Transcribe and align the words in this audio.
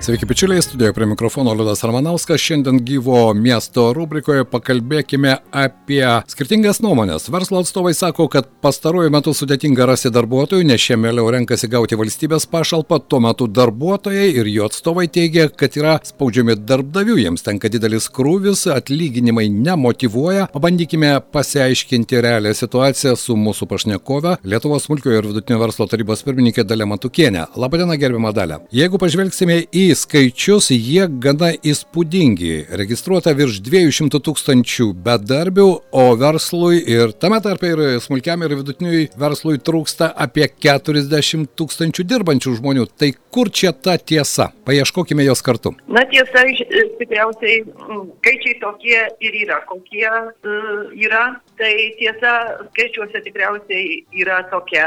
Sveiki, 0.00 0.24
bičiuliai, 0.26 0.62
studijoje 0.62 0.92
prie 0.92 1.06
mikrofono 1.06 1.52
Liudas 1.54 1.84
Armanauskas. 1.84 2.40
Šiandien 2.40 2.78
gyvo 2.88 3.34
miesto 3.36 3.82
rubrikoje 3.92 4.46
pakalbėkime 4.48 5.34
apie 5.52 6.06
skirtingas 6.32 6.78
nuomonės. 6.80 7.26
Verslo 7.28 7.60
atstovai 7.60 7.92
sako, 7.92 8.24
kad 8.32 8.48
pastaruoju 8.64 9.12
metu 9.12 9.34
sudėtinga 9.36 9.84
rasti 9.90 10.08
darbuotojų, 10.14 10.64
nes 10.70 10.80
šie 10.80 10.96
mieliau 10.96 11.28
renkasi 11.34 11.68
gauti 11.68 11.98
valstybės 12.00 12.48
pašalpą, 12.48 12.96
tuo 13.12 13.20
metu 13.26 13.44
darbuotojai 13.44 14.30
ir 14.40 14.48
jų 14.48 14.70
atstovai 14.70 15.04
teigia, 15.12 15.50
kad 15.52 15.76
yra 15.76 15.98
spaudžiami 16.08 16.56
darbdavių, 16.56 17.18
jiems 17.20 17.44
tenka 17.44 17.68
didelis 17.68 18.08
krūvis, 18.08 18.64
atlyginimai 18.72 19.50
nemotivuoja. 19.52 20.48
Pabandykime 20.56 21.12
pasiaiškinti 21.36 22.24
realią 22.24 22.54
situaciją 22.56 23.12
su 23.20 23.36
mūsų 23.36 23.68
pašnekove, 23.74 24.38
Lietuvos 24.48 24.88
smulkiojo 24.88 25.20
ir 25.20 25.30
vidutinio 25.34 25.60
verslo 25.60 25.84
tarybos 25.92 26.24
pirmininkė 26.24 26.64
Dalė 26.64 26.88
Matukienė. 26.88 27.50
Labadiena, 27.60 28.00
gerbima 28.00 28.32
Dalė. 28.32 28.62
Jeigu 28.72 28.96
pažvelgsime 29.04 29.60
į 29.68 29.89
skaičius, 29.98 30.70
jie 30.74 31.06
gana 31.22 31.52
įspūdingi. 31.56 32.52
Registruota 32.80 33.34
virš 33.36 33.60
200 33.66 34.20
tūkstančių 34.26 34.88
bedarbių, 35.06 35.66
o 35.92 36.04
verslui 36.20 36.80
ir 36.82 37.14
tame 37.20 37.40
tarpe 37.44 37.72
ir 37.72 37.82
smulkiam 38.04 38.42
ir 38.46 38.56
vidutiniui 38.60 39.08
verslui 39.20 39.58
trūksta 39.58 40.10
apie 40.26 40.48
40 40.48 41.50
tūkstančių 41.58 42.06
dirbančių 42.14 42.56
žmonių. 42.60 42.86
Tai 42.98 43.12
kur 43.32 43.50
čia 43.50 43.72
ta 43.72 43.96
tiesa? 43.98 44.50
Paieškokime 44.66 45.24
jos 45.26 45.42
kartu. 45.46 45.74
Na 45.88 46.04
tiesa, 46.10 46.44
iš- 46.50 46.66
tikriausiai 47.00 47.62
skaičiai 47.66 48.56
tokie 48.62 49.00
ir 49.24 49.38
yra, 49.44 49.60
kokie 49.68 50.08
uh, 50.08 50.90
yra. 50.94 51.24
Tai 51.60 51.72
tiesa, 51.98 52.34
skaičiuose 52.70 53.20
tikriausiai 53.26 54.02
yra 54.22 54.42
tokia, 54.52 54.86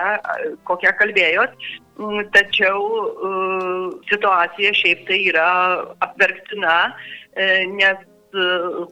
kokią 0.67 0.93
kalbėjot. 1.01 1.53
Mm, 1.93 2.23
Tačiau 2.33 2.81
uh, 2.81 3.91
situacija 4.09 4.73
šiaip 4.73 5.05
tai 5.07 5.19
yra 5.29 5.49
apverktina, 6.01 6.77
e, 7.37 7.45
nes 7.69 7.99
e, 8.33 8.45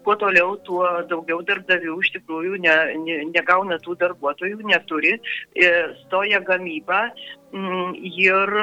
kuo 0.05 0.15
toliau, 0.21 0.53
tuo 0.67 0.85
daugiau 1.09 1.41
darbdavių 1.45 1.95
iš 2.03 2.11
tikrųjų 2.17 2.59
ne, 2.61 2.75
ne, 3.01 3.17
negauna 3.33 3.79
tų 3.81 3.97
darbuotojų, 4.03 4.61
neturi, 4.69 5.15
e, 5.57 5.71
stoja 6.03 6.43
gamyba 6.45 7.07
mm, 7.53 7.97
ir 8.21 8.53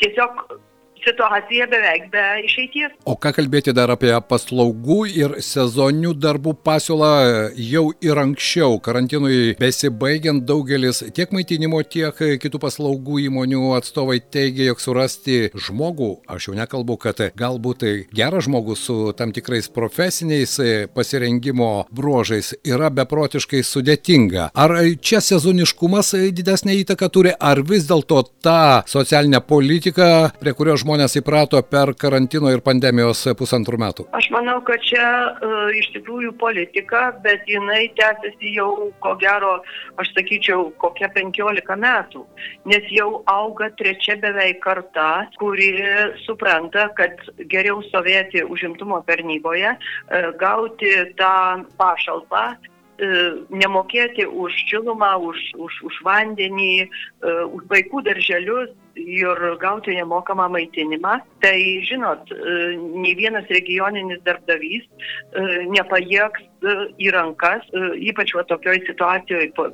tiesiog 0.00 0.46
situacija 1.04 1.66
beveik 1.70 2.08
be 2.12 2.24
išeities. 2.44 2.94
O 3.08 3.16
ką 3.20 3.32
kalbėti 3.36 3.74
dar 3.76 3.92
apie 3.94 4.12
paslaugų 4.28 5.00
ir 5.10 5.36
sezoninių 5.44 6.14
darbų 6.18 6.54
pasiūlą 6.66 7.12
jau 7.56 7.84
ir 8.04 8.20
anksčiau, 8.22 8.78
karantinui 8.84 9.54
besibaigiant 9.60 10.44
daugelis 10.48 11.02
tiek 11.16 11.32
maitinimo, 11.34 11.80
tiek 11.82 12.16
kitų 12.42 12.60
paslaugų 12.62 13.22
įmonių 13.28 13.72
atstovai 13.78 14.18
teigia, 14.20 14.70
jog 14.70 14.82
surasti 14.82 15.38
žmogų, 15.54 16.10
aš 16.30 16.50
jau 16.50 16.56
nekalbu, 16.58 16.98
kad 17.00 17.22
galbūt 17.38 17.82
tai 17.82 17.92
geras 18.14 18.48
žmogus 18.48 18.82
su 18.88 19.12
tam 19.18 19.32
tikrais 19.36 19.68
profesiniais 19.72 20.56
pasirengimo 20.94 21.86
bruožais 21.94 22.54
yra 22.66 22.90
beprotiškai 22.94 23.62
sudėtinga. 23.66 24.50
Ar 24.58 24.74
čia 25.02 25.20
sezoniškumas 25.24 26.14
didesnė 26.34 26.78
įtaka 26.82 27.10
turi, 27.12 27.34
ar 27.38 27.62
vis 27.66 27.86
dėlto 27.88 28.22
ta 28.42 28.82
socialinė 28.88 29.40
politika, 29.46 30.30
prie 30.40 30.54
kurios 30.56 30.82
žmonės 30.88 31.18
įprato 31.20 31.60
per 31.68 31.90
karantino 32.00 32.48
ir 32.48 32.62
pandemijos 32.64 33.26
pusantrų 33.36 33.76
metų? 33.82 34.06
Aš 34.16 34.30
manau, 34.32 34.56
kad 34.64 34.80
čia 34.88 35.04
uh, 35.04 35.68
iš 35.76 35.90
tikrųjų 35.98 36.32
politika, 36.40 37.10
bet 37.24 37.44
jinai 37.50 37.90
tęsiasi 37.98 38.54
jau, 38.54 38.88
ko 39.04 39.12
gero, 39.20 39.58
aš 40.00 40.14
sakyčiau, 40.16 40.70
kokia 40.80 41.10
15 41.12 41.76
metų. 41.84 42.24
Nes 42.72 42.88
jau 42.94 43.20
auga 43.28 43.68
trečia 43.76 44.16
beveik 44.22 44.62
karta, 44.64 45.28
kuri 45.36 45.74
supranta, 46.24 46.88
kad 46.96 47.20
geriau 47.52 47.82
stovėti 47.90 48.46
užimtumo 48.48 49.02
tarnyboje, 49.10 49.76
uh, 49.76 50.32
gauti 50.40 50.94
tą 51.20 51.66
pašalpą, 51.76 52.46
nemokėti 52.98 54.26
už 54.26 54.52
šilumą, 54.68 55.16
už, 55.22 55.38
už, 55.54 55.72
už 55.86 55.94
vandenį, 56.04 56.90
už 57.22 57.62
vaikų 57.70 58.02
darželius 58.08 58.74
ir 58.98 59.38
gauti 59.62 59.94
nemokamą 59.94 60.48
maitinimą. 60.50 61.18
Tai, 61.42 61.58
žinot, 61.86 62.32
nei 62.98 63.14
vienas 63.14 63.46
regioninis 63.54 64.18
darbdavys 64.26 64.88
nepajėgs 65.70 66.42
į 66.98 67.12
rankas, 67.14 67.62
ypač 68.02 68.34
va 68.34 68.42
tokioj 68.50 68.82
situacijoje, 68.88 69.52
po, 69.54 69.70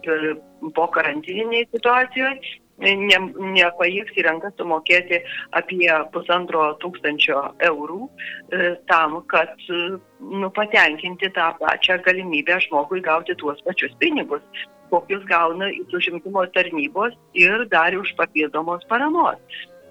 po 0.77 0.87
karantininiai 0.93 1.65
situacijoje, 1.73 2.61
ne, 2.83 3.19
nepajėgs 3.57 4.17
į 4.19 4.25
rankas 4.27 4.55
sumokėti 4.59 5.21
apie 5.59 5.91
pusantro 6.15 6.67
tūkstančio 6.83 7.41
eurų 7.69 8.01
e, 8.09 8.75
tam, 8.91 9.21
kad 9.31 9.53
nu, 9.69 10.51
patenkinti 10.55 11.31
tą 11.37 11.53
pačią 11.61 12.01
galimybę 12.07 12.59
žmogui 12.67 13.03
gauti 13.05 13.37
tuos 13.39 13.61
pačius 13.67 13.95
pinigus, 14.03 14.43
kokius 14.91 15.23
gauna 15.31 15.71
iš 15.75 15.95
užimtumo 16.01 16.47
tarnybos 16.57 17.15
ir 17.35 17.69
dar 17.71 17.97
už 17.99 18.15
papildomos 18.19 18.85
paramos. 18.91 19.39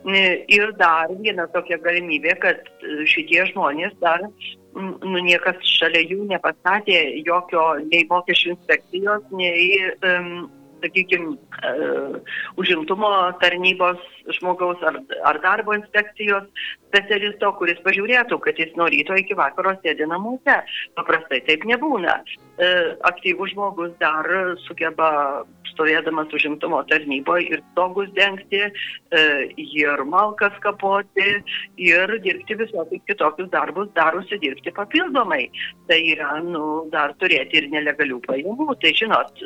Ir 0.03 0.73
dar 0.75 1.07
viena 1.23 1.45
tokia 1.53 1.77
galimybė, 1.79 2.33
kad 2.43 2.65
šitie 3.07 3.45
žmonės 3.53 3.93
dar, 4.01 4.25
nu, 4.75 5.21
niekas 5.23 5.61
šalia 5.77 6.01
jų 6.09 6.25
nepastatė 6.27 6.97
jokio 7.23 7.63
nei 7.87 8.03
mokesčių 8.09 8.51
inspekcijos, 8.57 9.23
nei 9.31 9.93
um, 10.03 10.49
sakykime, 10.83 11.37
užimtumo 12.61 13.09
tarnybos 13.41 14.01
žmogaus 14.37 14.83
ar, 14.85 14.99
ar 15.29 15.39
darbo 15.43 15.75
inspekcijos 15.77 16.45
specialisto, 16.91 17.49
kuris 17.57 17.79
pažiūrėtų, 17.85 18.37
kad 18.43 18.59
jis 18.61 18.75
nuo 18.77 18.89
ryto 18.93 19.17
iki 19.17 19.37
vakaro 19.39 19.73
sėdi 19.81 20.07
namuose. 20.09 20.59
Paprastai 20.99 21.41
taip 21.47 21.65
nebūna. 21.69 22.19
E, 22.57 22.69
aktyvus 23.09 23.53
žmogus 23.55 23.93
dar 24.01 24.29
sugeba 24.67 25.09
stovėdamas 25.73 26.33
užimtumo 26.33 26.83
tarnyboje 26.89 27.47
ir 27.55 27.61
stogus 27.71 28.11
dengti, 28.17 28.61
e, 28.61 29.23
ir 29.57 30.03
malkas 30.09 30.55
kapoti, 30.63 31.29
ir 31.81 32.13
dirbti 32.23 32.57
visokius 32.59 33.03
kitokius 33.09 33.49
darbus, 33.53 33.89
dar 33.97 34.17
užsidirbti 34.19 34.73
papildomai. 34.75 35.47
Tai 35.89 35.99
yra, 36.13 36.37
nu, 36.45 36.85
dar 36.93 37.15
turėti 37.19 37.59
ir 37.59 37.69
nelegalių 37.73 38.19
pajamų. 38.27 38.69
Tai 38.81 38.93
žinot, 38.99 39.43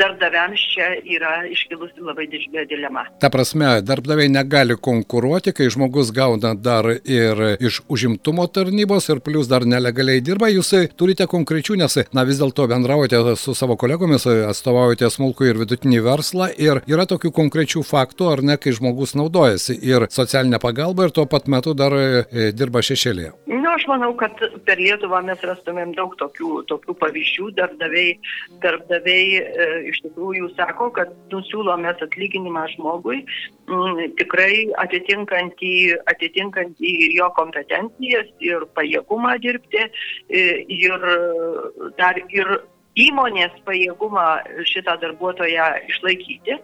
darbdaviams 0.00 0.64
čia 0.72 0.90
yra 1.04 1.34
iškilusi 1.48 2.02
labai 2.04 2.26
didžiulė 2.32 2.64
dilema. 2.70 3.04
Ta 3.22 3.30
prasme, 3.32 3.78
darbdaviai 3.86 4.30
negali 4.32 4.76
konkuruoti, 4.88 5.54
kai 5.56 5.68
žmogus 5.72 6.10
gauna 6.16 6.54
dar 6.56 6.90
ir 6.96 7.44
iš 7.60 7.82
užimtumo 7.92 8.48
tarnybos 8.50 9.08
ir 9.12 9.22
plus 9.24 9.50
dar 9.50 9.66
nelegaliai 9.68 10.24
dirba. 10.24 10.50
Jūs 10.50 10.74
turite 10.98 11.28
konkrečių, 11.30 11.78
nes, 11.82 12.00
na, 12.16 12.24
vis 12.28 12.37
dėlto 12.40 12.66
bendraujate 12.70 13.20
su 13.40 13.54
savo 13.58 13.76
kolegomis, 13.80 14.26
atstovaujate 14.26 15.10
smulkų 15.12 15.50
ir 15.50 15.60
vidutinį 15.62 16.02
verslą 16.06 16.48
ir 16.56 16.82
yra 16.90 17.06
tokių 17.10 17.32
konkrečių 17.34 17.84
faktų, 17.86 18.30
ar 18.32 18.44
ne, 18.46 18.58
kai 18.60 18.74
žmogus 18.76 19.16
naudojasi 19.18 19.78
ir 19.84 20.08
socialinę 20.12 20.60
pagalbą 20.62 21.08
ir 21.08 21.14
tuo 21.16 21.26
pat 21.30 21.48
metu 21.50 21.74
dar 21.78 21.94
e, 21.98 22.50
dirba 22.56 22.82
šešėlėje. 22.84 23.34
Nu, 23.68 23.74
aš 23.74 23.84
manau, 23.90 24.10
kad 24.16 24.38
per 24.64 24.80
Lietuvą 24.80 25.20
mes 25.26 25.42
rastumėm 25.44 25.92
daug 25.96 26.14
tokių, 26.20 26.62
tokių 26.70 26.94
pavyzdžių. 27.02 27.50
Darbdaviai, 27.58 28.14
darbdaviai 28.62 29.40
e, 29.42 29.68
iš 29.90 30.00
tikrųjų 30.06 30.52
sako, 30.56 30.90
kad 30.96 31.12
nusiūlomės 31.32 32.00
atlyginimą 32.06 32.64
žmogui 32.74 33.20
m, 33.22 34.02
tikrai 34.20 34.68
atitinkantį, 34.84 35.74
atitinkantį 36.12 36.94
ir 37.08 37.16
jo 37.18 37.28
kompetencijas, 37.36 38.30
ir 38.44 38.64
pajėgumą 38.78 39.36
dirbti, 39.44 39.84
e, 40.28 40.46
ir 40.78 41.08
dar 41.98 42.20
ir 42.34 42.58
įmonės 42.98 43.58
pajėgumą 43.66 44.28
šitą 44.66 44.96
darbuotoją 45.02 45.66
išlaikyti 45.92 46.56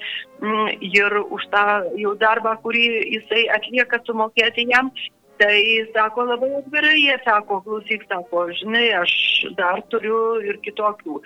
ir 0.90 1.18
už 1.22 1.50
tą 1.52 1.66
jau 2.00 2.14
darbą, 2.20 2.56
kurį 2.64 2.86
jisai 3.16 3.46
atlieka, 3.54 4.02
sumokėti 4.06 4.66
jam. 4.70 4.90
Tai 5.34 5.56
sako 5.90 6.28
labai 6.28 6.48
atvirai, 6.60 6.92
jie 6.94 7.14
sako, 7.24 7.56
klausyk, 7.64 8.04
sako, 8.06 8.44
žinai, 8.54 8.84
aš 9.00 9.14
dar 9.58 9.80
turiu 9.90 10.18
ir 10.46 10.60
kitokių 10.62 11.16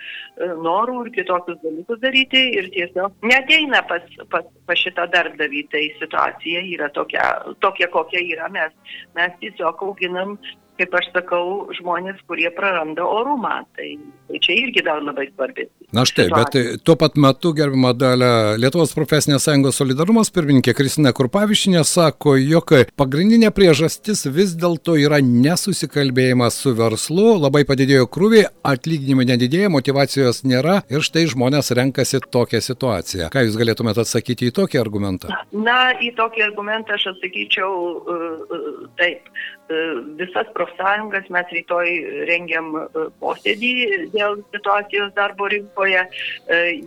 norų, 0.65 0.95
ir 1.05 1.11
kitokius 1.19 1.59
dalykus 1.61 1.99
daryti 2.01 2.41
ir 2.57 2.71
tiesiog 2.73 3.27
neteina 3.29 3.83
pas, 3.85 4.07
pas, 4.33 4.47
pas 4.65 4.81
šitą 4.81 5.05
darbdavį. 5.13 5.61
Tai 5.69 5.83
situacija 5.99 6.63
yra 6.71 6.89
tokia, 6.95 7.27
tokia 7.61 7.91
kokia 7.93 8.23
yra. 8.31 8.49
Mes, 8.49 8.97
mes 9.13 9.37
tiesiog 9.43 9.85
auginam 9.85 10.39
kaip 10.79 10.95
aš 10.95 11.11
sakau, 11.11 11.67
žmonės, 11.75 12.17
kurie 12.25 12.49
praranda 12.55 13.05
orumą. 13.05 13.59
Tai, 13.77 13.89
tai 14.29 14.39
čia 14.43 14.55
irgi 14.61 14.83
dar 14.85 15.01
labai 15.03 15.27
svarbi. 15.33 15.65
Na 15.95 16.05
štai, 16.05 16.27
bet 16.29 16.57
tuo 16.85 16.95
pat 16.99 17.17
metu, 17.17 17.51
gerbima 17.57 17.95
dalė, 17.97 18.29
Lietuvos 18.61 18.93
profesinės 18.93 19.47
sąjungos 19.47 19.79
solidarumas 19.81 20.29
pirmininkė 20.33 20.75
Kristina 20.77 21.13
Kurpavišinė 21.17 21.81
sako, 21.87 22.35
jog 22.37 22.73
pagrindinė 22.99 23.49
priežastis 23.55 24.27
vis 24.29 24.53
dėlto 24.59 24.99
yra 25.01 25.17
nesusikalbėjimas 25.25 26.59
su 26.61 26.75
verslu, 26.77 27.31
labai 27.41 27.63
padidėjo 27.69 28.05
krūviai, 28.13 28.47
atlyginimai 28.69 29.25
nedidėja, 29.31 29.71
motivacijos 29.73 30.43
nėra 30.45 30.81
ir 30.93 31.05
štai 31.05 31.25
žmonės 31.33 31.73
renkasi 31.79 32.21
tokią 32.29 32.61
situaciją. 32.63 33.31
Ką 33.33 33.47
jūs 33.47 33.57
galėtumėte 33.59 34.05
atsakyti 34.05 34.51
į 34.51 34.57
tokį 34.61 34.81
argumentą? 34.83 35.33
Na, 35.55 35.79
į 35.97 36.13
tokį 36.19 36.45
argumentą 36.51 36.99
aš 36.99 37.09
atsakyčiau 37.15 37.71
uh, 37.97 38.85
taip. 39.01 39.25
Uh, 39.69 40.01
visas 40.17 40.47
profsąjungas 40.53 41.29
mes 41.29 41.49
rytoj 41.53 41.89
rengiam 42.25 42.71
uh, 42.73 43.03
posėdį 43.21 43.73
dėl 44.15 44.39
situacijos 44.53 45.11
darbo 45.13 45.45
rinkoje. 45.51 46.01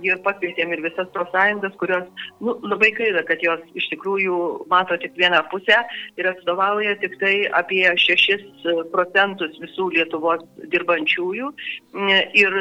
Ir 0.02 0.18
pakvietėm 0.24 0.72
ir 0.74 0.82
visas 0.82 1.06
profsąjungas, 1.14 1.76
kurios 1.78 2.08
nu, 2.42 2.56
labai 2.66 2.90
gaila, 2.96 3.22
kad 3.28 3.44
jos 3.44 3.62
iš 3.78 3.86
tikrųjų 3.92 4.38
mato 4.72 4.96
tik 4.98 5.14
vieną 5.20 5.44
pusę 5.52 5.78
ir 6.18 6.30
atstovauja 6.32 6.96
tik 7.04 7.14
tai 7.20 7.34
apie 7.60 7.84
6 8.04 8.66
procentus 8.90 9.54
visų 9.62 9.92
Lietuvos 9.94 10.42
dirbančiųjų. 10.74 11.52
Ir 12.42 12.58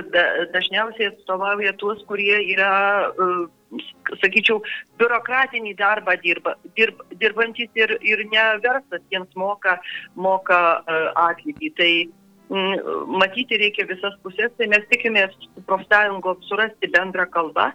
dažniausiai 0.53 1.09
atstovauja 1.15 1.73
tuos, 1.81 2.05
kurie 2.11 2.37
yra 2.53 2.71
sakyčiau, 4.21 4.59
biurokratinį 4.99 5.75
darbą 5.79 6.15
dirba, 6.23 6.55
dirb, 6.77 7.03
dirbantis 7.21 7.71
ir, 7.79 7.95
ir 8.01 8.23
ne 8.31 8.47
verslas 8.63 9.03
jiems 9.13 9.31
moka, 9.39 9.77
moka 10.15 10.61
uh, 10.81 11.07
atlygį. 11.29 11.71
Tai 11.79 11.91
mm, 12.51 13.09
matyti 13.21 13.59
reikia 13.61 13.87
visas 13.89 14.17
pusės, 14.25 14.53
tai 14.57 14.69
mes 14.71 14.85
tikimės 14.91 15.35
profsąjungom 15.69 16.43
surasti 16.49 16.91
bendrą 16.91 17.27
kalbą 17.31 17.71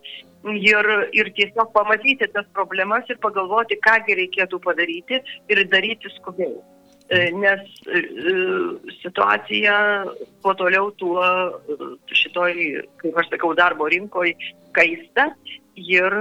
ir, 0.55 0.87
ir 1.17 1.33
tiesiog 1.35 1.73
pamatyti 1.75 2.29
tas 2.33 2.47
problemas 2.55 3.09
ir 3.11 3.19
pagalvoti, 3.23 3.81
kągi 3.83 4.19
reikėtų 4.21 4.61
padaryti 4.63 5.21
ir 5.49 5.67
daryti 5.73 6.13
skubiai. 6.19 6.57
Nes 7.39 7.61
situacija 8.99 9.75
kuo 10.43 10.55
toliau, 10.59 10.89
tuo 10.99 11.23
šitoj, 12.11 12.57
kaip 12.99 13.21
aš 13.23 13.29
sakau, 13.31 13.53
darbo 13.55 13.87
rinkoje 13.87 14.35
kaista 14.75 15.29
ir, 15.77 16.15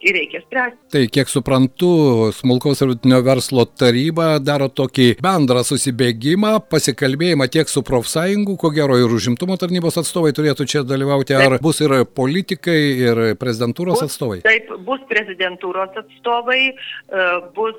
ir 0.00 0.14
reikia 0.14 0.40
spręsti. 0.42 0.78
Tai 0.92 1.02
kiek 1.14 1.30
suprantu, 1.30 1.90
smulkaus 2.36 2.82
ir 2.82 2.90
vidutinio 2.90 3.20
verslo 3.24 3.64
taryba 3.66 4.36
daro 4.42 4.68
tokį 4.68 5.08
bendrą 5.22 5.62
susibėgimą, 5.66 6.54
pasikalbėjimą 6.72 7.48
tiek 7.54 7.70
su 7.70 7.84
profsąjungų, 7.86 8.56
ko 8.60 8.72
gero 8.74 8.98
ir 9.00 9.14
užimtumo 9.14 9.56
tarnybos 9.60 9.98
atstovai 10.02 10.34
turėtų 10.36 10.66
čia 10.74 10.84
dalyvauti, 10.86 11.36
ar 11.38 11.56
taip. 11.56 11.64
bus 11.64 11.82
ir 11.84 11.96
politikai, 12.04 12.80
ir 13.06 13.22
prezidentūros 13.40 14.00
bus, 14.00 14.06
atstovai? 14.10 14.40
Taip, 14.46 14.72
bus 14.86 15.02
prezidentūros 15.10 16.00
atstovai, 16.02 16.62
e, 16.72 17.28
bus 17.56 17.78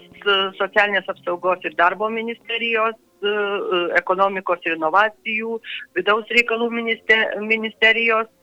socialinės 0.59 1.09
apsaugos 1.11 1.65
ir 1.67 1.75
darbo 1.79 2.07
ministerijos 2.13 2.95
e, 2.95 3.35
ekonomikos 3.99 4.63
ir 4.67 4.77
inovacijų, 4.79 5.59
vidaus 5.99 6.31
reikalų 6.31 6.71
ministerijos 6.71 8.31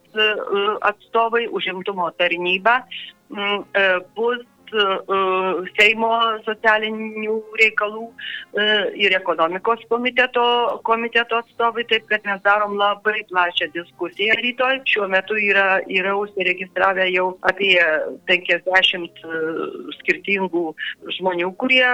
atstovai, 0.81 1.47
užimtumo 1.47 2.11
tarnyba 2.17 2.81
e, 3.31 3.99
bus 4.15 4.41
E, 4.41 4.50
Seimo 5.77 6.11
socialinių 6.45 7.35
reikalų 7.59 8.05
e, 8.07 8.65
ir 9.03 9.15
ekonomikos 9.17 9.83
komiteto, 9.91 10.43
komiteto 10.87 11.39
atstovai, 11.41 11.85
taip 11.89 12.07
kad 12.11 12.25
mes 12.27 12.41
darom 12.45 12.77
labai 12.79 13.21
plačią 13.29 13.69
diskusiją 13.75 14.37
rytoj. 14.39 14.81
Šiuo 14.91 15.07
metu 15.11 15.37
yra, 15.39 15.81
yra 15.91 16.15
užsiregistravę 16.19 17.09
jau 17.11 17.27
apie 17.51 17.75
50 18.31 19.21
e, 19.25 19.41
skirtingų 19.99 20.65
žmonių, 21.17 21.51
kurie 21.61 21.85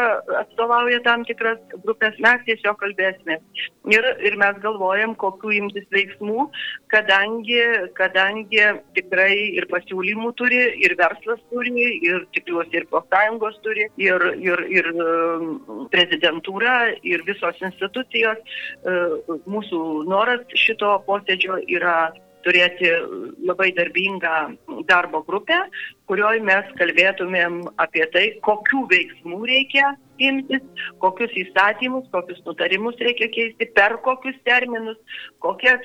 atstovauja 0.44 1.02
tam 1.08 1.26
tikras 1.28 1.60
grupės. 1.86 2.18
Mes 2.24 2.44
tiesiog 2.48 2.80
kalbėsime. 2.82 3.40
Ir, 3.88 4.04
ir 4.28 4.36
mes 4.40 4.58
galvojam, 4.64 5.16
kokiu 5.20 5.54
imtis 5.56 5.86
veiksmų, 5.96 6.50
kadangi, 6.92 7.62
kadangi 7.98 8.64
tikrai 8.98 9.56
ir 9.56 9.68
pasiūlymų 9.72 10.34
turi, 10.40 10.60
ir 10.84 10.98
verslas 11.00 11.40
turi, 11.52 11.76
ir 12.04 12.26
tikiuosi 12.36 12.67
ir 12.76 12.88
profsąjungos 12.92 13.60
turi, 13.66 13.88
ir, 14.02 14.24
ir, 14.44 14.64
ir 14.72 14.92
um, 14.94 15.88
prezidentūra, 15.94 16.78
ir 17.04 17.26
visos 17.28 17.60
institucijos. 17.62 18.40
Uh, 18.84 19.40
mūsų 19.50 19.82
noras 20.10 20.44
šito 20.58 20.96
posėdžio 21.08 21.62
yra 21.68 21.98
turėti 22.48 22.90
labai 23.44 23.72
darbingą 23.76 24.36
darbo 24.88 25.24
grupę, 25.28 25.66
kurioje 26.08 26.44
mes 26.48 26.74
kalbėtumėm 26.80 27.62
apie 27.84 28.06
tai, 28.14 28.28
kokių 28.46 28.86
veiksmų 28.92 29.46
reikia 29.48 29.96
imtis, 30.18 30.64
kokius 30.98 31.34
įstatymus, 31.38 32.08
kokius 32.10 32.40
nutarimus 32.46 32.98
reikia 32.98 33.28
keisti, 33.30 33.68
per 33.78 34.00
kokius 34.02 34.38
terminus, 34.48 34.98
kokia 35.46 35.76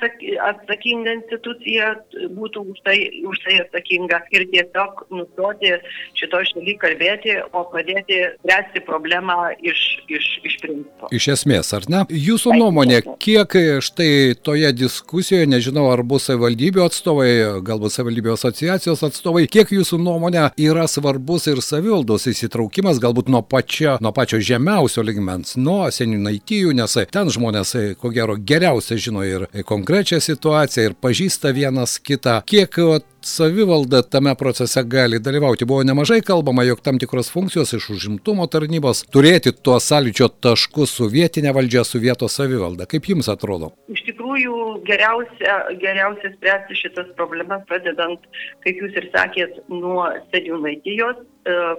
atsakinga 0.49 1.17
institucija 1.19 1.91
būtų 2.39 2.63
už 2.73 2.81
tai, 2.87 2.97
už 3.29 3.43
tai 3.45 3.59
atsakinga 3.67 4.23
ir 4.33 4.47
tiesiog 4.55 5.03
nustoti 5.13 5.75
šitoj 6.17 6.49
šaly 6.53 6.77
kalbėti, 6.81 7.37
o 7.53 7.65
padėti 7.75 8.23
spręsti 8.39 8.85
problemą 8.89 9.37
iš, 9.61 9.83
iš, 10.09 10.31
iš 10.49 10.57
principo. 10.65 11.13
Iš 11.13 11.29
esmės, 11.37 11.75
ar 11.77 11.85
ne? 11.93 12.05
Jūsų 12.09 12.57
nuomonė, 12.57 13.03
kiek 13.21 13.59
štai 13.85 14.33
toje 14.41 14.73
diskusijoje, 14.81 15.51
nežinau, 15.51 15.91
ar 15.93 16.05
bus 16.09 16.31
savivaldybių 16.31 16.87
atstovai, 16.87 17.31
galbūt 17.69 17.99
savivaldybių 17.99 18.33
asociacijos 18.39 19.05
atstovai, 19.11 19.45
kiek 19.53 19.77
jūsų 19.77 20.01
nuomonė 20.01 20.12
yra 20.59 20.89
svarbus 20.91 21.47
ir 21.51 21.63
savivaldos 21.65 22.27
įsitraukimas, 22.31 23.01
galbūt 23.03 23.31
nuo 23.33 23.43
pačio, 23.47 23.97
nuo 24.03 24.13
pačio 24.17 24.41
žemiausio 24.43 25.05
ligmens, 25.07 25.57
nuo 25.57 25.87
seniūnaitijų, 25.93 26.75
nes 26.77 26.99
ten 27.13 27.33
žmonės, 27.33 27.77
ko 28.01 28.13
gero, 28.15 28.37
geriausiai 28.37 29.03
žino 29.03 29.25
ir 29.27 29.47
konkrečią 29.69 30.21
situaciją 30.23 30.91
ir 30.91 30.99
pažįsta 30.99 31.55
vienas 31.57 31.99
kitą. 32.03 32.41
Kiek 32.47 32.79
savivalda 33.25 34.03
tame 34.03 34.35
procese 34.39 34.83
gali 34.85 35.19
dalyvauti. 35.21 35.65
Buvo 35.65 35.83
nemažai 35.83 36.21
kalbama, 36.21 36.65
jog 36.65 36.81
tam 36.81 36.99
tikros 36.99 37.31
funkcijos 37.33 37.73
iš 37.79 37.89
užimtumo 37.97 38.47
tarnybos 38.47 39.05
turėti 39.15 39.53
tuos 39.53 39.89
sąlyčio 39.91 40.29
taškus 40.45 40.97
su 40.99 41.09
vietinė 41.13 41.55
valdžia, 41.57 41.85
su 41.85 42.01
vietos 42.03 42.37
savivalda. 42.39 42.87
Kaip 42.91 43.09
jums 43.13 43.31
atrodo? 43.33 43.73
Iš 43.93 44.05
tikrųjų, 44.11 44.57
geriausia, 44.89 45.59
geriausia 45.83 46.33
spręsti 46.37 46.79
šitas 46.83 47.13
problemas, 47.19 47.65
pradedant, 47.71 48.27
kaip 48.67 48.83
jūs 48.83 48.99
ir 49.01 49.09
sakėt, 49.15 49.63
nuo 49.71 50.09
seniūnaitijos, 50.35 51.23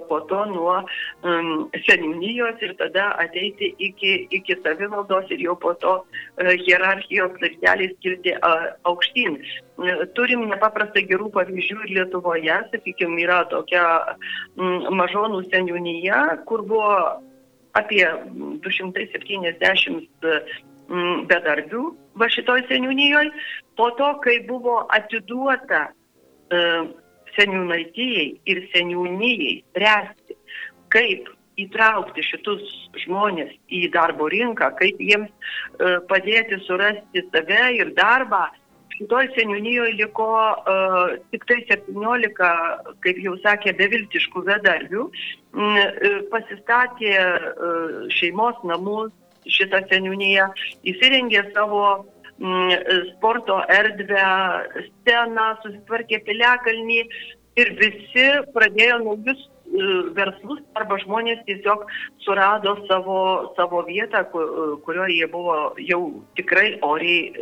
po 0.08 0.20
to 0.28 0.40
nuo 0.50 0.74
seniūnijos 1.86 2.60
ir 2.66 2.74
tada 2.76 3.06
ateiti 3.22 3.70
iki, 3.78 4.12
iki 4.36 4.58
savivaldos 4.60 5.30
ir 5.32 5.40
jau 5.46 5.54
po 5.56 5.72
to 5.80 5.94
uh, 6.02 6.24
hierarchijos 6.66 7.40
laipteliais 7.40 7.94
kilti 8.02 8.34
aukštyn. 8.84 9.38
Turim 10.14 10.46
nepaprastai 10.50 11.04
gerų 11.08 11.30
pavyzdžių 11.34 11.78
ir 11.84 11.94
Lietuvoje, 11.98 12.58
sakykime, 12.72 13.22
yra 13.24 13.42
tokia 13.50 13.84
mažonų 14.56 15.42
seniūnyje, 15.50 16.20
kur 16.48 16.62
buvo 16.68 16.94
apie 17.74 18.06
270 18.62 20.06
mm, 20.88 21.26
bedarbių 21.30 21.84
va 22.20 22.30
šitoj 22.30 22.66
seniūnyjoje. 22.70 23.32
Po 23.78 23.90
to, 23.98 24.12
kai 24.22 24.38
buvo 24.46 24.84
atiduota 24.94 25.88
e, 26.54 26.60
seniūnaitijai 27.36 28.26
ir 28.50 28.60
seniūnijai 28.74 29.54
spręsti, 29.62 30.36
kaip 30.94 31.30
įtraukti 31.60 32.24
šitus 32.26 32.62
žmonės 33.04 33.52
į 33.70 33.86
darbo 33.94 34.26
rinką, 34.32 34.72
kaip 34.80 34.98
jiems 34.98 35.30
e, 35.30 35.96
padėti 36.10 36.58
surasti 36.66 37.22
save 37.30 37.62
ir 37.78 37.92
darbą, 37.98 38.48
Šitoj 38.94 39.26
seniūnijoje 39.34 39.96
liko 39.98 40.26
uh, 40.30 41.14
tik 41.34 41.42
tai 41.50 41.56
17, 41.66 42.36
kaip 43.02 43.16
jau 43.24 43.32
sakė, 43.42 43.72
beviltiškų 43.80 44.44
bedarbių. 44.46 45.06
Uh, 45.08 45.80
pasistatė 46.30 47.16
uh, 47.18 48.04
šeimos 48.14 48.60
namus 48.70 49.10
šitą 49.50 49.82
seniūniją, 49.90 50.46
įsirengė 50.92 51.42
savo 51.56 51.82
sporto 53.14 53.60
erdvę, 53.70 54.28
sceną, 54.88 55.48
susitvarkė 55.62 56.20
piliakalnį 56.26 57.00
ir 57.60 57.74
visi 57.78 58.28
pradėjo 58.54 58.98
naujus 59.04 59.50
verslus 60.14 60.60
arba 60.78 60.98
žmonės 61.02 61.40
tiesiog 61.46 61.84
surado 62.22 62.76
savo, 62.88 63.54
savo 63.56 63.82
vietą, 63.86 64.24
kurioje 64.84 65.18
jie 65.18 65.26
buvo 65.30 65.74
jau 65.78 66.00
tikrai 66.38 66.78
oriai 66.82 67.32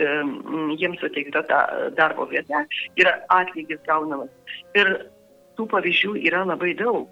jiems 0.80 1.00
suteikta 1.00 1.42
ta 1.48 1.60
darbo 1.96 2.26
vieta 2.30 2.64
ir 2.96 3.10
atlygis 3.28 3.82
gaunamas. 3.86 4.30
Ir 4.74 4.94
tų 5.58 5.68
pavyzdžių 5.72 6.16
yra 6.28 6.44
labai 6.48 6.74
daug. 6.78 7.08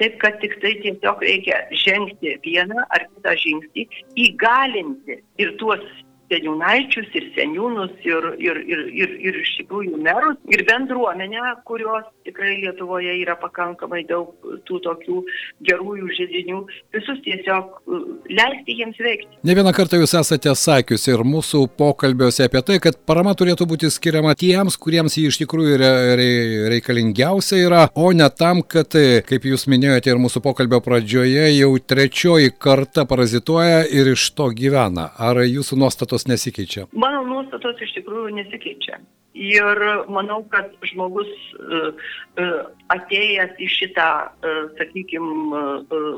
Taip 0.00 0.18
kad 0.20 0.40
tik 0.40 0.58
tai 0.60 0.74
tiesiog 0.82 1.22
reikia 1.24 1.62
žengti 1.84 2.36
vieną 2.44 2.84
ar 2.92 3.06
kitą 3.14 3.32
žingsnį, 3.40 3.86
įgalinti 4.26 5.22
ir 5.40 5.54
tuos 5.60 5.80
seniūnaičius 6.30 7.12
ir 7.18 7.28
seniūnus 7.36 7.94
ir, 8.06 8.28
ir, 8.42 8.60
ir, 8.66 8.82
ir, 9.02 9.14
ir 9.28 9.40
iš 9.42 9.52
tikrųjų 9.60 10.00
merus 10.02 10.38
ir 10.52 10.64
bendruomenę, 10.68 11.42
kurios 11.68 12.06
tikrai 12.26 12.56
Lietuvoje 12.62 13.14
yra 13.20 13.36
pakankamai 13.38 14.02
daug 14.08 14.32
tų 14.66 14.80
tokių 14.84 15.20
gerųjų 15.66 16.08
žydinių, 16.18 16.60
visus 16.96 17.20
tiesiog 17.24 17.76
uh, 17.78 18.06
leisti 18.30 18.78
jiems 18.80 18.98
veikti. 19.02 19.40
Ne 19.46 19.56
vieną 19.58 19.72
kartą 19.76 20.00
jūs 20.00 20.16
esate 20.18 20.54
sakiusi 20.58 21.12
ir 21.14 21.24
mūsų 21.26 21.66
pokalbiuose 21.78 22.46
apie 22.46 22.62
tai, 22.66 22.78
kad 22.82 22.98
parama 23.08 23.34
turėtų 23.38 23.68
būti 23.70 23.90
skiriama 23.92 24.34
tiems, 24.38 24.78
kuriems 24.80 25.18
jį 25.18 25.28
iš 25.30 25.40
tikrųjų 25.42 25.78
re, 25.82 25.92
re, 26.18 26.30
reikalingiausia 26.74 27.60
yra, 27.66 27.82
o 27.94 28.10
ne 28.16 28.28
tam, 28.34 28.62
kad, 28.62 28.96
kaip 29.28 29.46
jūs 29.50 29.66
minėjote 29.70 30.12
ir 30.12 30.22
mūsų 30.22 30.42
pokalbio 30.44 30.80
pradžioje, 30.84 31.48
jau 31.56 31.72
trečioji 31.78 32.54
karta 32.58 33.06
parazituoja 33.08 33.84
ir 33.92 34.12
iš 34.14 34.30
to 34.36 34.48
gyvena. 34.56 35.10
Ar 35.16 35.42
jūsų 35.44 35.78
nuostatos 35.80 36.15
nuostatos 36.16 36.26
nesikeičia? 36.26 36.86
Mano 36.92 37.22
nuostatos 37.24 37.80
iš 37.82 37.92
tikrųjų 38.00 38.34
nesikeičia. 38.36 39.00
Ir 39.36 39.80
manau, 40.08 40.46
kad 40.48 40.72
žmogus 40.88 41.28
uh, 41.60 41.92
uh, 42.40 42.62
atėjęs 42.88 43.58
į 43.60 43.68
šitą, 43.68 44.10
uh, 44.32 44.62
sakykime, 44.78 45.60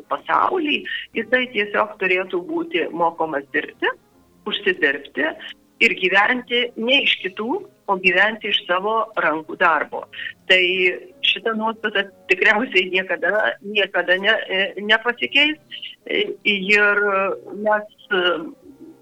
pasaulį, 0.08 0.84
jisai 1.18 1.48
tiesiog 1.50 1.96
turėtų 1.98 2.38
būti 2.46 2.86
mokomas 2.94 3.42
dirbti, 3.52 3.90
užsidirbti 4.46 5.26
ir 5.82 5.94
gyventi 5.98 6.68
ne 6.76 7.02
iš 7.02 7.18
kitų, 7.24 7.50
o 7.88 7.96
gyventi 7.98 8.52
iš 8.52 8.62
savo 8.68 9.08
rankų 9.16 9.56
darbo. 9.58 10.04
Tai 10.46 10.62
šita 11.24 11.54
nuostata 11.58 12.04
tikriausiai 12.30 12.90
niekada, 12.92 13.56
niekada 13.64 14.18
ne, 14.20 14.34
nepasikeis 14.78 15.56
ir 16.44 17.02
mes 17.64 17.94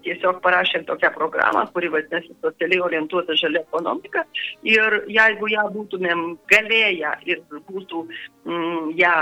tiesiog 0.07 0.39
parašėm 0.45 0.85
tokią 0.87 1.11
programą, 1.15 1.65
kuri 1.73 1.91
vadinasi 1.93 2.35
socialiai 2.43 2.83
orientuota 2.85 3.35
žalia 3.39 3.63
ekonomika. 3.65 4.23
Ir 4.67 5.01
jeigu 5.11 5.51
ją 5.51 5.67
būtumėm 5.75 6.23
galėję 6.51 7.13
ir 7.29 7.43
būtų 7.51 8.03
mm, 8.07 8.91
ją 8.99 9.15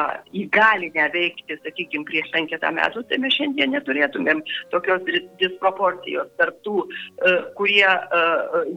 įgalinę 0.44 1.08
veikti, 1.16 1.60
sakykime, 1.64 2.06
prieš 2.10 2.30
penketą 2.36 2.72
metų, 2.76 3.06
tai 3.10 3.20
mes 3.24 3.36
šiandien 3.38 3.74
neturėtumėm 3.76 4.44
tokios 4.74 5.04
disproporcijos 5.42 6.32
tarp 6.40 6.62
tų, 6.66 6.86
e, 6.86 7.36
kurie 7.58 7.88
e, 7.88 8.24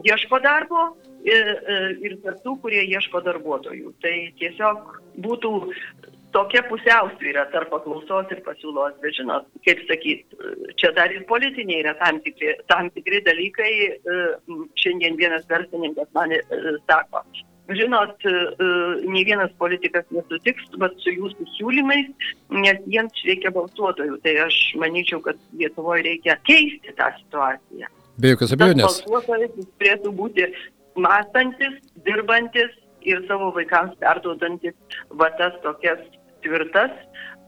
ieško 0.09 0.41
darbo 0.45 0.89
ir, 1.25 1.53
e, 1.53 1.79
ir 2.05 2.17
tarp 2.25 2.41
tų, 2.45 2.57
kurie 2.63 2.83
ieško 2.87 3.23
darbuotojų. 3.27 3.93
Tai 4.03 4.15
tiesiog 4.41 4.95
būtų 5.19 5.53
tokia 6.31 6.63
pusiausvyrą 6.69 7.45
tarp 7.53 7.71
paklausos 7.73 8.31
ir 8.33 8.41
pasiūlos, 8.45 8.95
bet 9.03 9.17
žinot, 9.17 9.47
kaip 9.65 9.83
sakyt, 9.89 10.39
čia 10.79 10.91
dar 10.97 11.13
ir 11.13 11.25
politiniai 11.29 11.83
yra 11.83 11.95
tam 12.01 12.19
tikri, 12.25 12.55
tam 12.71 12.89
tikri 12.95 13.21
dalykai. 13.25 13.71
E, 13.89 14.17
šiandien 14.81 15.17
vienas 15.19 15.47
verslininkas 15.49 16.09
man 16.17 16.33
e, 16.35 16.41
sako, 16.89 17.23
žinot, 17.77 18.15
e, 18.25 18.33
nei 19.05 19.23
vienas 19.27 19.53
politikas 19.61 20.07
nesutiks 20.15 20.69
bet 20.81 20.97
su 21.03 21.13
jūsų 21.15 21.47
siūlymais, 21.55 22.11
nes 22.65 22.83
jiems 22.89 23.23
reikia 23.27 23.53
balsuotojų. 23.55 24.19
Tai 24.25 24.35
aš 24.47 24.59
manyčiau, 24.81 25.21
kad 25.25 25.39
Lietuvoje 25.57 26.05
reikia 26.09 26.37
keisti 26.47 26.95
tą 26.97 27.09
situaciją. 27.21 27.89
Be 28.19 28.35
jokios 28.35 28.53
abejonės. 28.55 29.01
Balsuotojas 29.07 29.73
turėtų 29.79 30.13
būti 30.17 30.51
mąstantis, 30.99 31.79
dirbantis 32.05 32.73
ir 33.07 33.21
savo 33.27 33.51
vaikams 33.55 33.95
perduodantis 34.01 34.97
va 35.21 35.29
tas 35.39 35.55
tokias 35.63 36.01
divertas? 36.41 36.91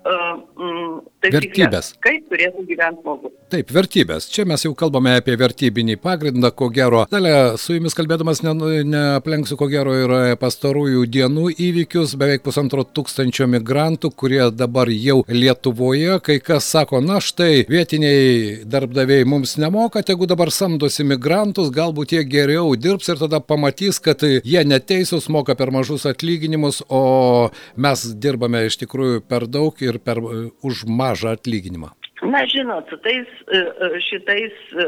Uh, 0.05 1.01
vertybės. 1.21 1.93
Kaip 2.01 2.25
turėtų 2.31 2.65
gyventi 2.69 3.01
žmogus. 3.01 3.33
Taip, 3.51 3.71
vertybės. 3.75 4.27
Čia 4.31 4.45
mes 4.47 4.63
jau 4.63 4.71
kalbame 4.77 5.17
apie 5.19 5.35
vertybinį 5.39 5.97
pagrindą, 6.01 6.51
ko 6.55 6.69
gero. 6.73 7.03
Dalė, 7.11 7.57
su 7.59 7.75
jumis 7.75 7.95
kalbėdamas 7.97 8.41
neaplenksiu, 8.45 9.55
ne 9.57 9.59
ko 9.59 9.67
gero, 9.71 9.95
ir 9.99 10.13
pastarųjų 10.41 11.03
dienų 11.11 11.51
įvykius. 11.59 12.15
Beveik 12.19 12.45
pusantro 12.45 12.85
tūkstančio 12.87 13.49
migrantų, 13.51 14.13
kurie 14.15 14.43
dabar 14.55 14.89
jau 14.93 15.21
Lietuvoje. 15.27 16.19
Kai 16.23 16.39
kas 16.39 16.69
sako, 16.71 17.01
na 17.03 17.19
štai, 17.23 17.65
vietiniai 17.69 18.63
darbdaviai 18.71 19.27
mums 19.27 19.57
nemoka, 19.61 20.03
tegu 20.05 20.29
dabar 20.29 20.51
samdosi 20.53 21.03
migrantus, 21.07 21.73
galbūt 21.75 22.15
jie 22.15 22.23
geriau 22.29 22.71
dirbs 22.79 23.11
ir 23.11 23.19
tada 23.19 23.41
pamatys, 23.43 23.99
kad 24.03 24.23
jie 24.23 24.63
neteisūs, 24.67 25.27
moka 25.33 25.57
per 25.59 25.73
mažus 25.75 26.07
atlyginimus, 26.07 26.81
o 26.87 27.51
mes 27.75 28.07
dirbame 28.15 28.63
iš 28.69 28.79
tikrųjų 28.85 29.25
per 29.27 29.49
daug 29.51 29.75
ir 29.83 29.90
per, 29.99 30.21
už 30.63 30.85
mažą 30.87 31.35
atlyginimą. 31.35 31.91
Na, 32.21 32.45
žinot, 32.45 32.85
su 32.89 32.97
tais 33.01 33.25
e, 33.49 33.57
e, 33.57 33.87
šitais 34.05 34.53
e, 34.77 34.85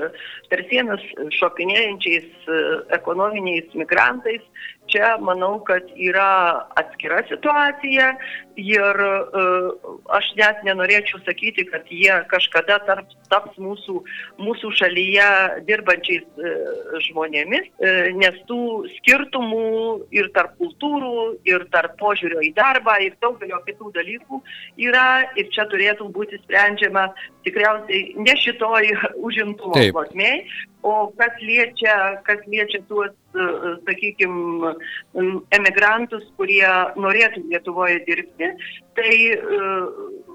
per 0.51 0.61
sienas 0.69 1.01
šokinėjančiais 1.33 2.45
ekonominiais 2.93 3.73
migrantais 3.73 4.43
čia 4.91 5.17
manau, 5.21 5.57
kad 5.65 5.87
yra 5.95 6.67
atskira 6.79 7.21
situacija 7.29 8.13
ir 8.59 8.99
uh, 9.01 9.69
aš 10.13 10.27
net 10.37 10.59
nenorėčiau 10.67 11.23
sakyti, 11.25 11.65
kad 11.71 11.87
jie 11.89 12.13
kažkada 12.29 12.77
tarp, 12.85 13.09
taps 13.31 13.55
mūsų, 13.57 13.95
mūsų 14.37 14.69
šalyje 14.77 15.29
dirbančiais 15.69 16.25
uh, 16.37 16.99
žmonėmis, 17.07 17.71
uh, 17.81 18.11
nes 18.19 18.37
tų 18.49 18.59
skirtumų 18.99 19.63
ir 20.13 20.29
tarp 20.37 20.53
kultūrų, 20.61 21.15
ir 21.49 21.65
tarp 21.73 21.97
požiūrio 22.01 22.43
į 22.45 22.53
darbą, 22.59 22.99
ir 23.01 23.17
daugelio 23.23 23.63
kitų 23.65 23.89
dalykų 23.97 24.43
yra 24.85 25.07
ir 25.39 25.49
čia 25.55 25.65
turėtų 25.71 26.11
būti 26.13 26.37
sprendžiama 26.43 27.07
tikriausiai 27.47 28.13
ne 28.21 28.37
šitoj 28.45 28.93
užimtumo 29.25 29.89
plotmėje, 29.97 30.45
o 30.85 31.09
kas 31.17 31.41
liečia, 31.41 31.97
kas 32.27 32.45
liečia 32.45 32.83
tuos 32.89 33.13
sakykime, 33.33 34.73
emigrantus, 35.55 36.25
kurie 36.37 36.67
norėtų 36.99 37.45
Lietuvoje 37.49 37.99
dirbti, 38.07 38.49
tai 38.97 39.13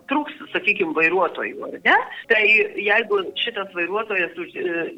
trūks, 0.09 0.39
sakykime, 0.53 0.95
vairuotojų, 0.97 1.69
ar 1.69 1.77
ne? 1.85 1.97
Tai 2.31 2.43
jeigu 2.81 3.21
šitas 3.39 3.71
vairuotojas 3.77 4.39
už, 4.41 4.55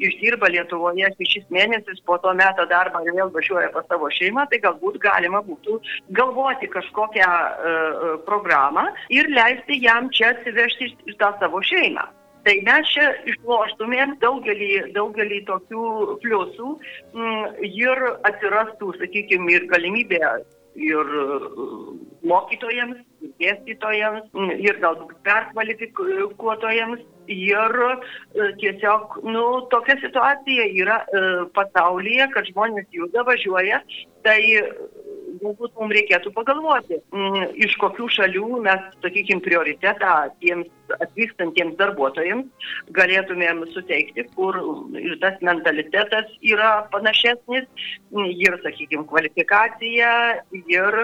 išdirba 0.07 0.49
Lietuvoje 0.53 1.11
šešis 1.17 1.49
mėnesius, 1.53 2.01
po 2.07 2.17
to 2.23 2.33
metą 2.37 2.65
darbą 2.71 3.03
ir 3.05 3.17
vėl 3.17 3.33
važiuoja 3.35 3.71
pas 3.75 3.87
savo 3.91 4.09
šeimą, 4.13 4.47
tai 4.51 4.61
galbūt 4.63 5.01
galima 5.03 5.43
būtų 5.45 5.77
galvoti 6.17 6.71
kažkokią 6.71 7.27
uh, 7.27 8.07
programą 8.27 8.87
ir 9.13 9.29
leisti 9.35 9.81
jam 9.83 10.09
čia 10.15 10.33
atsivežti 10.35 10.93
tą 11.19 11.35
savo 11.43 11.63
šeimą. 11.65 12.07
Tai 12.45 12.55
mes 12.65 12.89
čia 12.89 13.11
išloštumėm 13.29 14.15
daugelį, 14.21 14.71
daugelį 14.95 15.43
tokių 15.49 15.83
pliusų 16.23 16.71
mm, 17.13 17.59
ir 17.67 18.01
atsirastų, 18.29 18.95
sakykime, 18.97 19.53
ir 19.59 19.67
galimybė 19.69 20.23
ir 20.79 21.11
mm, 21.11 21.99
mokytojams, 22.31 23.03
ir 23.21 23.33
dėstytojams, 23.43 24.31
mm, 24.33 24.55
ir 24.65 24.81
galbūt 24.81 25.17
perkvalifikuotojams. 25.27 27.05
Ir 27.31 27.75
e, 27.85 28.47
tiesiog, 28.59 29.19
nu, 29.23 29.43
tokia 29.71 29.95
situacija 30.01 30.65
yra 30.81 30.97
e, 31.05 31.21
pasaulyje, 31.55 32.25
kad 32.33 32.49
žmonės 32.49 32.89
juda, 32.91 33.21
važiuoja. 33.27 33.83
Tai 34.25 34.39
galbūt 35.41 35.77
mums 35.77 35.95
reikėtų 35.95 36.33
pagalvoti, 36.35 36.97
iš 37.63 37.77
kokių 37.81 38.09
šalių 38.17 38.59
mes, 38.65 38.83
sakykime, 39.05 39.41
prioritetą 39.45 40.15
tiems 40.43 40.67
atvykstantiems 40.99 41.77
darbuotojams 41.79 42.69
galėtumėm 42.95 43.63
suteikti, 43.73 44.25
kur 44.35 44.57
ir 44.99 45.17
tas 45.21 45.37
mentalitetas 45.45 46.29
yra 46.41 46.87
panašesnis, 46.93 47.67
ir, 48.11 48.57
sakykime, 48.63 49.05
kvalifikacija, 49.09 50.11
ir, 50.51 50.97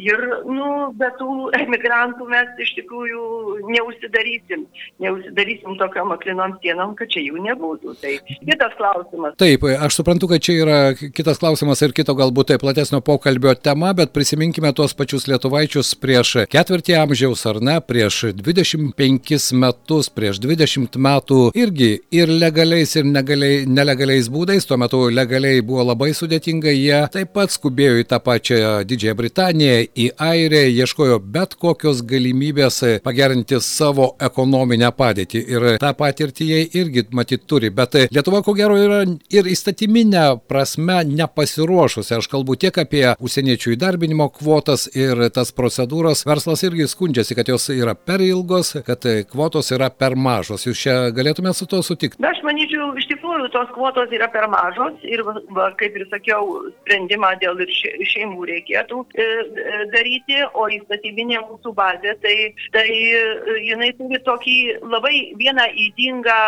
ir 0.00 0.22
nu, 0.48 0.70
be 0.98 1.10
tų 1.18 1.50
emigrantų 1.58 2.28
mes 2.30 2.62
iš 2.64 2.74
tikrųjų 2.78 3.24
neužsidarysim, 3.68 4.64
neužsidarysim 5.04 5.78
tokiam 5.80 6.14
aklinom 6.14 6.56
sienom, 6.62 6.94
kad 6.98 7.12
čia 7.12 7.24
jų 7.26 7.42
nebūtų. 7.44 7.96
Tai 8.00 8.14
kitas 8.30 8.76
klausimas. 8.78 9.36
Taip, 9.40 9.66
aš 9.86 10.00
suprantu, 10.00 10.30
kad 10.32 10.44
čia 10.44 10.56
yra 10.64 10.78
kitas 10.96 11.40
klausimas 11.42 11.82
ir 11.84 11.94
kito 11.96 12.16
galbūt 12.16 12.52
tai 12.52 12.60
platesnio 12.62 13.02
pokalbio 13.04 13.54
tema, 13.58 13.92
bet 13.96 14.14
prisiminkime 14.16 14.72
tuos 14.76 14.96
pačius 14.96 15.28
lietuvaičius 15.30 15.94
prieš 16.00 16.36
ketvirtį 16.52 16.96
amžiaus 17.02 17.44
ar 17.50 17.60
ne, 17.64 17.78
prieš 17.84 18.30
25 18.36 19.33
penkis 19.34 19.52
metus, 19.52 20.08
prieš 20.14 20.38
20 20.38 20.94
metų 20.96 21.50
irgi 21.58 22.00
ir 22.14 22.28
legaliais, 22.28 22.94
ir 22.96 23.04
negaliai, 23.04 23.64
nelegaliais 23.66 24.28
būdais, 24.30 24.66
tuo 24.66 24.76
metu 24.78 25.08
legaliai 25.10 25.62
buvo 25.62 25.82
labai 25.82 26.12
sudėtinga, 26.14 26.70
jie 26.70 27.00
taip 27.10 27.32
pat 27.34 27.50
skubėjo 27.50 27.98
į 27.98 28.04
tą 28.06 28.20
pačią 28.22 28.84
Didžiąją 28.86 29.14
Britaniją, 29.18 29.80
į 29.96 30.06
Airiją, 30.18 30.68
ieškojo 30.84 31.18
bet 31.18 31.56
kokios 31.58 32.02
galimybės 32.06 33.02
pagerinti 33.02 33.58
savo 33.60 34.14
ekonominę 34.20 34.92
padėtį 34.94 35.42
ir 35.50 35.66
tą 35.82 35.90
patirtį 35.98 36.48
jie 36.52 36.62
irgi 36.78 37.06
matyt 37.10 37.46
turi, 37.46 37.70
bet 37.74 37.94
Lietuva 38.14 38.42
ko 38.46 38.54
gero 38.54 38.78
yra 38.78 39.02
ir 39.34 39.50
įstatyminė 39.50 40.46
prasme 40.46 41.00
nepasiruošusi. 41.10 42.14
Aš 42.20 42.30
kalbu 42.30 42.54
tiek 42.60 42.78
apie 42.78 43.04
užsieniečių 43.18 43.74
įdarbinimo 43.74 44.30
kvotas 44.38 44.86
ir 44.94 45.26
tas 45.34 45.50
procedūras. 45.56 46.22
Verslas 46.28 46.62
irgi 46.66 46.86
skundžiasi, 46.90 47.34
kad 47.34 47.50
jos 47.50 47.70
yra 47.74 47.96
per 47.98 48.22
ilgos, 48.22 48.76
kad 48.86 49.02
kvotos 49.28 49.70
yra 49.74 49.90
per 49.90 50.16
mažos. 50.16 50.66
Jūs 50.66 50.80
čia 50.86 50.94
galėtumėte 51.14 51.58
su 51.58 51.68
to 51.70 51.80
sutikti? 51.84 52.20
Aš 52.24 52.40
manyčiau, 52.46 52.92
iš 52.98 53.06
tikrųjų 53.12 53.50
tos 53.54 53.70
kvotos 53.74 54.12
yra 54.14 54.28
per 54.32 54.46
mažos 54.52 55.00
ir, 55.06 55.22
va, 55.24 55.70
kaip 55.80 55.96
ir 55.98 56.06
sakiau, 56.12 56.70
sprendimą 56.82 57.34
dėl 57.42 57.60
ir 57.64 57.72
šeimų 58.10 58.48
reikėtų 58.50 59.00
e, 59.14 59.24
e, 59.24 59.78
daryti, 59.94 60.40
o 60.54 60.66
įstatyminė 60.76 61.42
mūsų 61.48 61.74
bazė, 61.76 62.16
tai, 62.24 62.36
tai 62.74 62.86
e, 62.88 63.58
jinai 63.68 63.90
turi 63.98 64.20
tokį 64.26 64.56
labai 64.82 65.14
vieną 65.40 65.66
įdingą, 65.86 66.40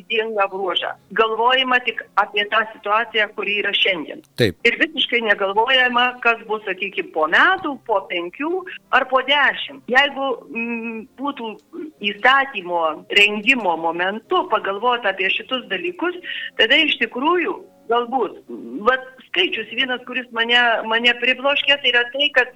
įdingą 0.00 0.48
bruožą. 0.52 0.94
Galvojama 1.18 1.80
tik 1.86 2.02
apie 2.20 2.46
tą 2.52 2.64
situaciją, 2.74 3.28
kuri 3.36 3.60
yra 3.62 3.74
šiandien. 3.76 4.24
Taip. 4.40 4.58
Ir 4.66 4.78
visiškai 4.80 5.22
negalvojama, 5.28 6.06
kas 6.24 6.42
bus, 6.48 6.64
sakykime, 6.68 7.12
po 7.14 7.28
metų, 7.30 7.76
po 7.88 8.00
penkių 8.10 8.64
ar 8.94 9.06
po 9.10 9.20
dešimt. 9.26 9.84
Jeigu 9.90 10.30
m, 10.50 11.04
būtų 11.18 11.54
įstatymo 12.24 13.04
rengimo 13.10 13.76
momentu 13.76 14.48
pagalvota 14.48 15.10
apie 15.10 15.28
šitus 15.30 15.68
dalykus, 15.68 16.14
tada 16.56 16.76
iš 16.76 16.96
tikrųjų 16.98 17.60
galbūt, 17.84 18.38
vat 18.88 19.02
skaičius 19.28 19.68
vienas, 19.76 20.00
kuris 20.08 20.24
mane, 20.32 20.56
mane 20.88 21.12
pribloškė, 21.20 21.76
tai 21.82 21.90
yra 21.90 22.04
tai, 22.14 22.30
kad 22.32 22.54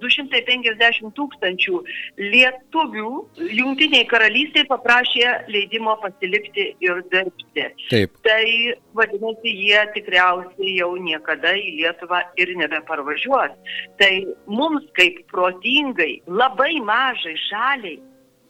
250 0.00 0.80
e, 0.80 1.10
tūkstančių 1.18 1.82
lietuvių 2.18 3.10
Junktiniai 3.58 4.08
karalystėje 4.08 4.64
paprašė 4.70 5.34
leidimo 5.52 5.98
pasilikti 6.00 6.70
ir 6.80 7.04
dirbti. 7.12 7.68
Taip. 7.92 8.16
Tai 8.24 8.48
vadinasi, 8.96 9.52
jie 9.68 9.84
tikriausiai 9.98 10.72
jau 10.80 10.90
niekada 10.96 11.52
į 11.52 11.76
Lietuvą 11.82 12.24
ir 12.40 12.56
nebeparvažiuos. 12.64 13.54
Tai 14.00 14.12
mums 14.48 14.88
kaip 14.96 15.20
protingai, 15.30 16.22
labai 16.26 16.78
mažai 16.80 17.36
šaliai, 17.44 18.00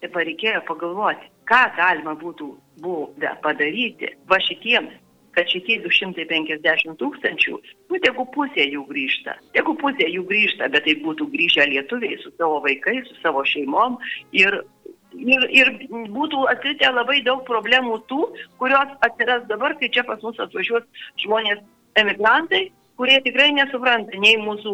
tai 0.03 0.29
reikėjo 0.29 0.63
pagalvoti, 0.69 1.31
ką 1.49 1.63
galima 1.79 2.15
būtų 2.21 2.53
buvę 2.85 3.33
padaryti 3.45 4.13
va 4.31 4.41
šitiems 4.43 5.03
kad 5.37 5.51
šitie 5.53 5.83
250 5.85 6.97
tūkstančių, 6.97 7.59
nu, 7.91 7.99
tegu 8.01 8.25
pusė 8.33 8.65
jų 8.73 8.87
grįžta. 8.89 9.35
Tegu 9.53 9.75
pusė 9.83 10.09
jų 10.09 10.25
grįžta, 10.31 10.71
bet 10.73 10.87
tai 10.89 10.95
būtų 11.03 11.29
grįžę 11.35 11.67
lietuviai 11.75 12.17
su 12.23 12.33
savo 12.39 12.63
vaikais, 12.65 13.05
su 13.11 13.21
savo 13.21 13.45
šeimom 13.45 14.01
ir 14.33 14.63
Ir, 15.17 15.45
ir 15.49 15.69
būtų 16.13 16.43
atkritę 16.51 16.91
labai 16.93 17.23
daug 17.25 17.39
problemų 17.47 17.95
tų, 18.11 18.19
kurios 18.61 18.91
atsiras 19.07 19.47
dabar, 19.49 19.73
kai 19.81 19.89
čia 19.89 20.03
pas 20.05 20.21
mus 20.21 20.37
atvažiuos 20.43 20.85
žmonės 21.23 21.63
emigrantai, 21.97 22.67
kurie 22.97 23.19
tikrai 23.25 23.51
nesupranta 23.57 24.19
nei 24.21 24.37
mūsų 24.41 24.73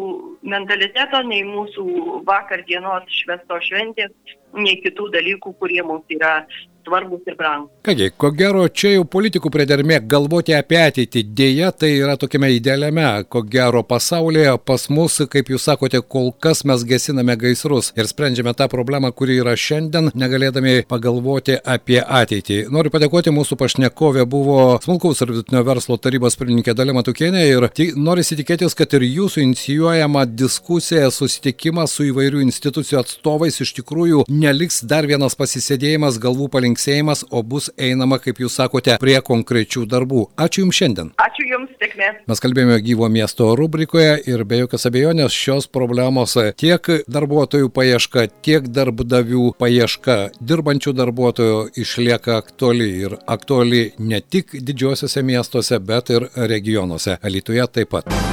mentaliteto, 0.53 1.21
nei 1.27 1.43
mūsų 1.47 1.85
vakar 2.27 2.63
dienos 2.69 3.09
švestos 3.21 3.67
šventės, 3.67 4.13
nei 4.55 4.77
kitų 4.83 5.09
dalykų, 5.17 5.55
kurie 5.59 5.81
mums 5.85 6.07
yra 6.13 6.37
svarbus 6.85 7.21
ir 7.27 7.35
brangus. 7.37 7.71
Kągi, 7.83 8.09
ko 8.17 8.31
gero, 8.31 8.63
čia 8.67 8.93
jau 8.93 9.03
politikų 9.15 9.49
pridermė 9.51 9.99
galvoti 10.07 10.53
apie 10.55 10.79
ateitį. 10.79 11.23
Deja, 11.35 11.71
tai 11.71 11.89
yra 11.97 12.15
tokiame 12.19 12.51
idealiame, 12.55 13.05
ko 13.31 13.41
gero, 13.43 13.83
pasaulyje 13.87 14.53
pas 14.67 14.85
mus, 14.89 15.19
kaip 15.31 15.51
jūs 15.51 15.67
sakote, 15.67 16.01
kol 16.01 16.31
kas 16.43 16.63
mes 16.67 16.83
gesiname 16.87 17.35
gaisrus 17.39 17.91
ir 17.99 18.07
sprendžiame 18.07 18.53
tą 18.55 18.69
problemą, 18.71 19.11
kuri 19.11 19.39
yra 19.41 19.55
šiandien, 19.59 20.11
negalėdami 20.15 20.85
pagalvoti 20.89 21.57
apie 21.59 21.99
ateitį. 22.03 22.61
Noriu 22.73 22.93
padėkoti 22.93 23.33
mūsų 23.35 23.57
pašnekovė 23.59 24.27
buvo 24.29 24.59
smulkaus 24.83 25.23
ir 25.23 25.33
vidutinio 25.33 25.63
verslo 25.67 25.99
tarybos 25.99 26.39
pirmininkė 26.39 26.75
Dalima 26.77 27.03
Tukienė 27.03 27.45
ir 27.49 27.67
noriu 27.99 28.23
įsitikėtis, 28.23 28.77
kad 28.79 28.95
ir 28.95 29.07
jūsų 29.07 29.43
inicijuojama 29.43 30.25
diskusija, 30.31 31.11
susitikimas 31.11 31.95
su 31.95 32.07
įvairių 32.11 32.43
institucijų 32.47 33.01
atstovais 33.03 33.59
iš 33.63 33.75
tikrųjų 33.79 34.25
neliks 34.31 34.81
dar 34.87 35.07
vienas 35.09 35.35
pasisėdėjimas 35.39 36.19
galvų 36.23 36.49
palinkėjimas 36.53 36.72
linksėjimas, 36.73 37.25
o 37.31 37.43
bus 37.43 37.69
einama, 37.77 38.19
kaip 38.19 38.41
jūs 38.41 38.57
sakote, 38.57 38.97
prie 38.99 39.19
konkrečių 39.21 39.85
darbų. 39.89 40.27
Ačiū 40.37 40.63
Jums 40.63 40.79
šiandien. 40.79 41.11
Ačiū 41.21 41.45
Jums, 41.47 41.71
sėkmė. 41.81 42.09
Mes 42.27 42.41
kalbėjome 42.43 42.79
gyvo 42.83 43.09
miesto 43.09 43.53
rubrikoje 43.55 44.17
ir 44.29 44.43
be 44.45 44.63
jokios 44.63 44.87
abejonės 44.89 45.33
šios 45.35 45.67
problemos 45.67 46.35
tiek 46.57 46.89
darbuotojų 47.07 47.69
paieška, 47.73 48.27
tiek 48.45 48.69
darbdavių 48.73 49.53
paieška 49.59 50.17
dirbančių 50.41 50.95
darbuotojų 50.97 51.59
išlieka 51.83 52.37
aktuali 52.41 52.89
ir 53.05 53.17
aktuali 53.27 53.83
ne 53.99 54.21
tik 54.21 54.55
didžiuosiuose 54.59 55.23
miestuose, 55.23 55.79
bet 55.79 56.13
ir 56.13 56.29
regionuose. 56.35 57.19
Alitoje 57.21 57.67
taip 57.73 57.93
pat. 57.93 58.32